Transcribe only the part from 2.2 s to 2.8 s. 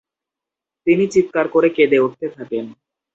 থাকেন।